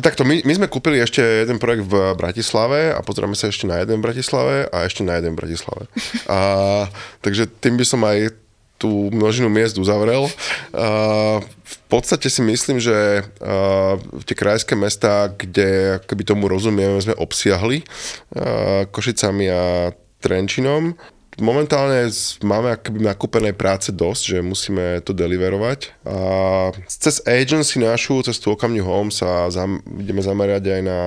[0.00, 3.82] Takto, my, my sme kúpili ešte jeden projekt v Bratislave a pozrieme sa ešte na
[3.82, 5.84] jeden v Bratislave a ešte na jeden v Bratislave.
[6.32, 6.38] A,
[7.20, 8.32] takže tým by som aj
[8.80, 10.26] tú množinu miest uzavrel.
[10.72, 17.16] A, v podstate si myslím, že a, tie krajské mesta, kde keby tomu rozumieme, sme
[17.16, 17.84] obsiahli
[18.34, 19.92] a, Košicami a
[20.24, 20.96] Trenčinom
[21.40, 22.10] momentálne
[22.42, 25.90] máme akoby nakúpené práce dosť, že musíme to deliverovať.
[26.06, 26.16] A
[26.86, 31.00] cez agency našu, cez tú Okamňu Home sa zam, ideme zamerať aj na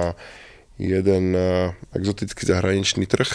[0.78, 3.30] jeden uh, exotický zahraničný trh.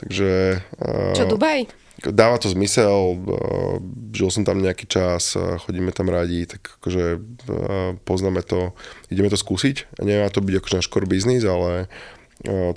[0.00, 0.60] Takže...
[0.80, 1.68] Uh, Čo, Dubaj?
[1.96, 3.76] Dáva to zmysel, uh,
[4.12, 8.72] žil som tam nejaký čas, uh, chodíme tam radi, tak akože uh, poznáme to,
[9.12, 10.00] ideme to skúsiť.
[10.00, 11.88] Nemá to byť akože náš core business, ale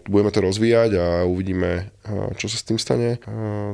[0.07, 1.91] budeme to rozvíjať a uvidíme,
[2.39, 3.19] čo sa s tým stane.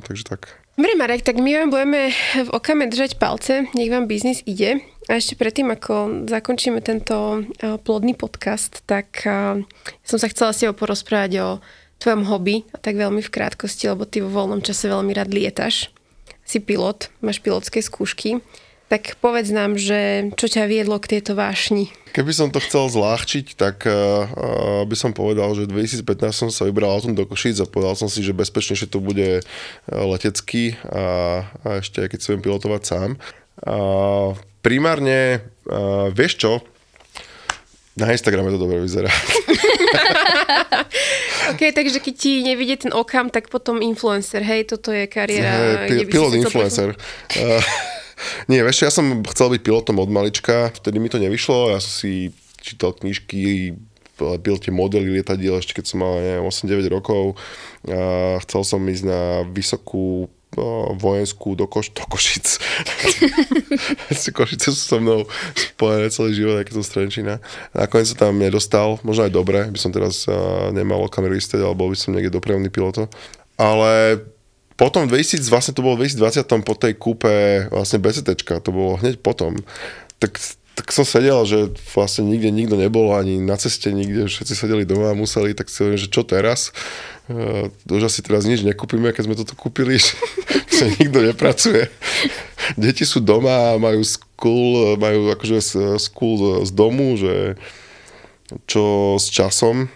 [0.05, 0.55] Takže tak.
[0.75, 2.11] Dobre Marek, tak my vám budeme
[2.45, 4.83] v okame držať palce, nech vám biznis ide.
[5.07, 9.23] A ešte predtým, ako zakončíme tento plodný podcast, tak
[10.03, 11.49] som sa chcela s tebou porozprávať o
[12.03, 15.93] tvojom hobby, a tak veľmi v krátkosti, lebo ty vo voľnom čase veľmi rád lietaš.
[16.43, 18.43] Si pilot, máš pilotské skúšky.
[18.85, 21.89] Tak povedz nám, že čo ťa viedlo k tejto vášni?
[22.13, 26.69] Keby som to chcel zľahčiť, tak uh, by som povedal, že v 2015 som sa
[26.69, 29.41] vybral autom do Košíc a povedal som si, že bezpečnejšie to bude
[29.89, 31.03] letecký a,
[31.65, 33.09] a ešte keď chcem pilotovať sám.
[33.65, 36.61] Uh, primárne, uh, vieš čo,
[37.97, 39.09] na Instagrame to dobre vyzerá.
[41.55, 45.87] OK, takže keď ti nevidie ten okam, tak potom influencer, hej, toto je kariéra.
[45.87, 46.93] Hey, pilot influencer.
[47.33, 47.63] Uh,
[48.51, 51.91] nie, vieš, ja som chcel byť pilotom od malička, vtedy mi to nevyšlo, ja som
[51.91, 53.75] si čítal knižky,
[54.15, 57.35] pil tie modely lietadiel ešte keď som mal neviem, 8-9 rokov.
[57.83, 60.31] A chcel som ísť na vysokú
[60.95, 62.47] vojenskú do, Koš, do Košic.
[64.35, 67.43] Košice sú so mnou spojené celý život, keď som Strenčina.
[67.75, 71.97] Nakoniec sa tam nedostal, možno aj dobre, by som teraz uh, nemal kameristed, alebo by
[71.99, 73.11] som niekde dopravný piloto.
[73.59, 74.23] Ale
[74.75, 79.23] potom 2000, vlastne to bolo v 2020 po tej kúpe vlastne BCT, to bolo hneď
[79.23, 79.55] potom.
[80.19, 80.39] Tak
[80.75, 85.15] tak som sedel, že vlastne nikde nikto nebol, ani na ceste nikde, všetci sedeli doma
[85.15, 86.75] a museli, tak si hovorím, že čo teraz?
[87.31, 90.11] Uh, už asi teraz nič nekúpime, keď sme toto kúpili, že
[90.75, 91.87] sa nikto nepracuje.
[92.75, 95.63] Deti sú doma, majú school, majú akože
[95.95, 97.55] school z domu, že
[98.67, 99.87] čo s časom,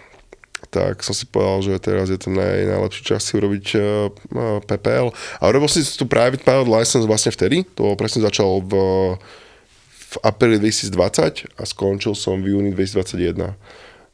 [0.70, 5.10] tak som si povedal, že teraz je ten naj, najlepší čas si urobiť uh, PPL.
[5.38, 8.72] A urobil si tu private pilot license vlastne vtedy, to presne začal v
[10.10, 13.54] v apríli 2020 a skončil som v júni 2021.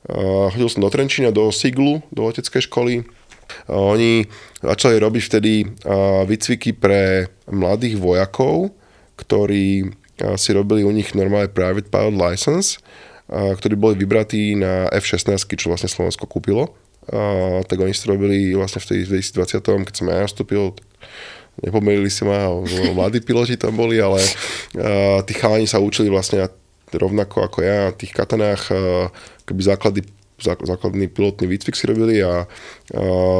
[0.07, 2.95] Uh, chodil som do Trenčína, do Siglu, do leteckej školy.
[3.65, 4.29] Uh, oni
[4.61, 8.77] začali robiť vtedy uh, výcviky pre mladých vojakov,
[9.17, 9.97] ktorí
[10.41, 12.81] si robili u nich normálne private pilot license,
[13.27, 16.75] ktorí boli vybratí na F-16, čo vlastne Slovensko kúpilo.
[17.67, 20.75] Tak oni si robili vlastne v 2020, keď som ja nastúpil,
[21.63, 22.51] nepomýlili si ma,
[22.95, 26.51] mladí piloti tam boli, ale uh, tí chalani sa učili vlastne
[26.95, 28.71] rovnako ako ja na tých katanách,
[29.43, 30.01] keby základy
[30.39, 32.45] základný pilotný výcvik si robili a, a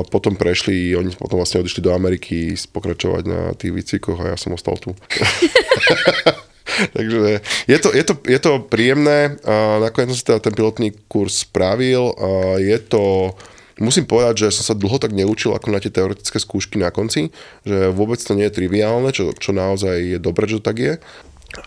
[0.09, 4.57] potom prešli, oni potom vlastne odišli do Ameriky pokračovať na tých výcvikoch a ja som
[4.57, 4.97] ostal tu.
[6.97, 9.39] Takže je to, je to, je to príjemné,
[9.81, 12.13] nakoniec som si teda ten pilotný kurz spravil,
[12.59, 13.35] je to
[13.77, 17.29] Musím povedať, že som sa dlho tak neučil ako na tie teoretické skúšky na konci,
[17.61, 20.95] že vôbec to nie je triviálne, čo, čo naozaj je dobré, že to tak je.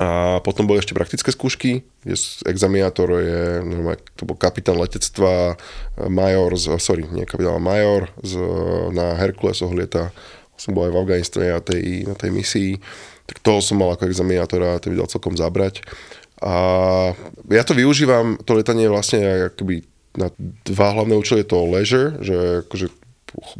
[0.02, 2.18] A potom boli ešte praktické skúšky, kde
[2.50, 3.42] examinátor je,
[4.18, 5.58] to bol kapitán letectva,
[6.10, 8.42] major, z, sorry, nie kapitán, major z,
[8.90, 10.10] na Herkulesoch lieta,
[10.58, 12.72] som bol aj v Afganistane na tej, na tej misii,
[13.30, 15.86] tak toho som mal ako examinátora a to videl celkom zabrať.
[16.42, 16.54] A
[17.52, 19.86] ja to využívam, to letanie vlastne akoby
[20.18, 20.34] na
[20.66, 22.88] dva hlavné účely je to leisure, že akože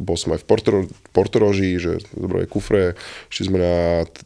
[0.02, 0.78] bol som aj v Portoro,
[1.14, 2.98] Portoroži, že zobrali kufre,
[3.30, 3.78] šli sme na,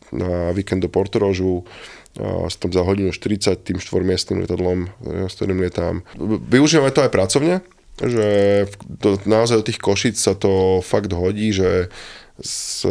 [0.09, 1.68] na víkend do Portorožu,
[2.14, 4.87] a som tam za hodinu 40 tým štvormiestným letadlom,
[5.26, 6.07] s ktorým lietám.
[6.46, 7.54] Využívame to aj pracovne,
[7.98, 8.26] že
[9.02, 11.90] to, naozaj do tých košic sa to fakt hodí, že
[12.38, 12.87] s,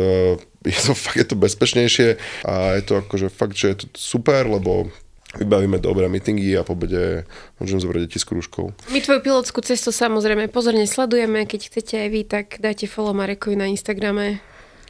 [0.66, 2.08] je to fakt je to bezpečnejšie
[2.48, 4.88] a je to akože fakt, že je to super, lebo
[5.34, 7.26] vybavíme dobré meetingy a po bede
[7.58, 8.70] môžem zobrať deti s krúžkou.
[8.94, 13.58] My tvoju pilotskú cestu samozrejme pozorne sledujeme, keď chcete aj vy, tak dajte follow Marekovi
[13.58, 14.42] na Instagrame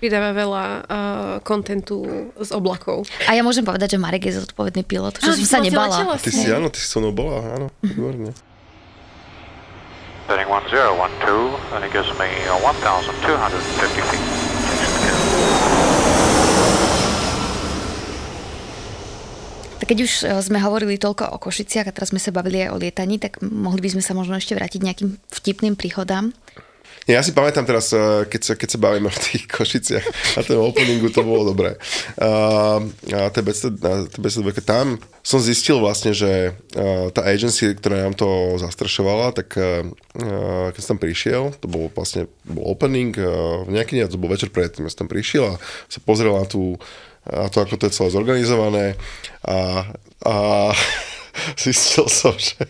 [0.04, 0.64] pridáva veľa
[1.48, 3.08] kontentu uh, z oblakov.
[3.24, 6.20] A ja môžem povedať, že Marek je zodpovedný pilot, že som sa nebala.
[6.20, 8.36] Ty si, áno, ty si so mnou bola, áno, výborne.
[10.28, 14.43] Setting 1012, and it gives me 1250 feet.
[19.84, 22.72] Tak keď už e, sme hovorili toľko o Košiciach a teraz sme sa bavili aj
[22.72, 26.32] o lietaní, tak mohli by sme sa možno ešte vrátiť nejakým vtipným príchodám.
[27.04, 30.56] Ja si pamätám teraz, e, keď sa, keď sa bavíme o tých Košiciach a ten
[30.56, 31.76] openingu, to bolo dobré.
[32.16, 32.80] A,
[33.12, 36.56] a TBC, tam som zistil vlastne, že
[37.12, 39.60] tá agency, ktorá nám to zastrašovala, tak
[40.72, 43.12] keď som tam prišiel, to bol vlastne bol opening,
[43.68, 45.60] nejaký deň, to bol večer predtým, ja som tam prišiel a
[45.92, 46.80] sa pozrel na tú
[47.24, 48.86] a to, ako to je celé zorganizované.
[49.48, 49.88] A,
[50.28, 50.36] a
[51.64, 52.62] zistil som, že,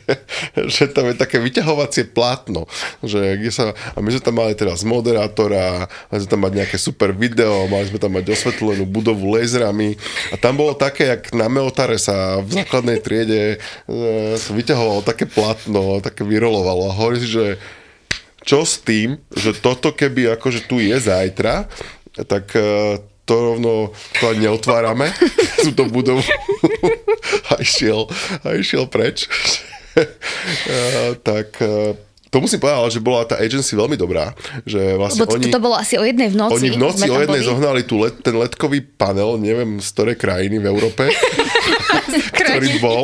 [0.56, 2.66] že tam je také vyťahovacie plátno,
[3.04, 6.78] že kde sa, a my sme tam mali teraz moderátora, mali sme tam mať nejaké
[6.80, 10.00] super video, mali sme tam mať osvetlenú budovu laserami
[10.32, 13.58] a tam bolo také, jak na Meotare sa v základnej triede
[13.90, 16.88] e, sa vyťahovalo také plátno, také vyrolovalo.
[16.88, 17.60] A hovorí si, že
[18.44, 21.68] čo s tým, že toto keby akože tu je zajtra,
[22.28, 25.12] tak e, to rovno to ani neotvárame,
[25.66, 26.24] túto budovu.
[27.52, 28.08] a išiel,
[28.44, 29.28] a išiel preč.
[31.28, 31.62] tak
[32.34, 34.34] to musím povedať, že bola tá agency veľmi dobrá.
[34.66, 36.66] Že vlastne Lebo oni, to bolo asi o jednej v noci.
[36.66, 37.50] Oni v noci o jednej boli.
[37.54, 41.14] zohnali tu let, ten letkový panel, neviem z ktorej krajiny v Európe,
[42.54, 43.04] ktorý bol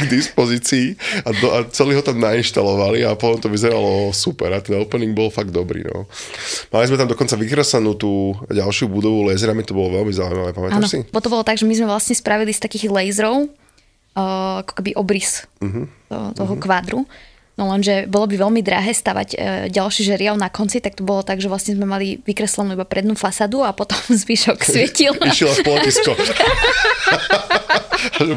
[0.00, 4.64] k dispozícii a, do, a celý ho tam nainštalovali a potom to vyzeralo super a
[4.64, 5.84] ten opening bol fakt dobrý.
[5.84, 6.08] No.
[6.72, 10.88] Mali sme tam dokonca vykresanú tú ďalšiu budovu laserami, to bolo veľmi zaujímavé, pamätáš ano,
[10.88, 11.00] si?
[11.04, 13.46] to bolo tak, že my sme vlastne spravili z takých laserov
[14.16, 15.86] uh, ako keby obrys uh-huh.
[16.34, 16.62] toho uh-huh.
[16.62, 17.04] kvádru
[17.58, 19.36] No lenže bolo by veľmi drahé stavať e,
[19.74, 23.18] ďalší žeriav na konci, tak to bolo tak, že vlastne sme mali vykreslenú iba prednú
[23.18, 25.18] fasadu a potom zvyšok svietil.
[25.26, 26.14] Išiel až po letisko.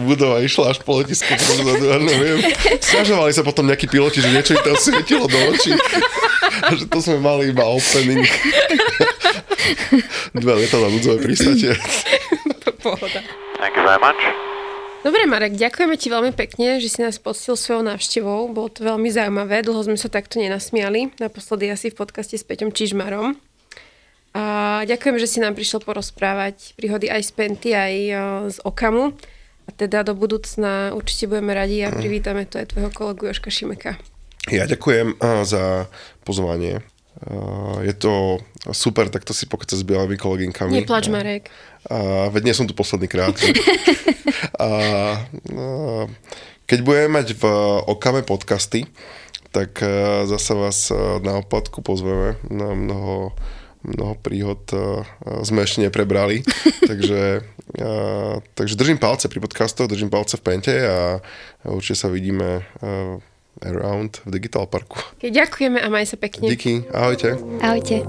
[0.09, 1.29] budova išla až po letisku.
[1.85, 2.41] Ja neviem.
[2.81, 5.77] Sťažovali sa potom nejakí piloti, že niečo im tam svietilo do očí.
[6.65, 8.25] A že to sme mali iba opening.
[10.33, 11.77] Dva leta na núdzové pristatie.
[12.81, 13.21] Pohoda.
[13.61, 14.50] Thank you very much.
[15.01, 18.53] Dobre, Marek, ďakujeme ti veľmi pekne, že si nás poctil svojou návštevou.
[18.53, 21.17] Bolo to veľmi zaujímavé, dlho sme sa takto nenasmiali.
[21.17, 23.33] Naposledy asi v podcaste s Peťom Čižmarom.
[24.37, 24.43] A
[24.85, 28.23] ďakujem, že si nám prišiel porozprávať príhody aj z Penty, aj o,
[28.53, 29.17] z Okamu.
[29.65, 33.97] A teda do budúcna určite budeme radi a privítame tu aj tvojho kolegu Joška Šimeka.
[34.53, 35.89] Ja ďakujem a, za
[36.21, 36.85] pozvanie.
[37.21, 38.41] A, Je to
[38.73, 40.81] super takto si pokecať s bielými koleginkami.
[40.81, 41.53] Neplač, Marek.
[41.89, 43.37] A, veď nie som tu posledný krát.
[44.57, 44.69] a, a,
[46.65, 47.43] keď budeme mať v
[47.89, 48.89] Okame podcasty,
[49.53, 53.37] tak a, zasa vás a, na opadku pozveme na mnoho,
[53.81, 54.61] mnoho príhod
[55.45, 56.41] sme ešte neprebrali.
[56.89, 57.45] takže,
[57.77, 57.89] a,
[58.57, 61.21] takže držím palce pri podcastoch, držím palce v Pente a,
[61.69, 62.65] určite sa vidíme
[63.61, 64.99] around v Digital Parku.
[65.21, 66.47] Ďakujeme a maj sa pekne.
[66.49, 67.35] Díky, ahojte.
[67.61, 68.01] Ahojte.